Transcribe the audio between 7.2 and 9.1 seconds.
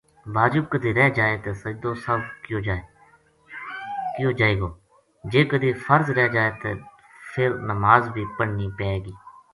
فر نماز بھی پڑھنی پے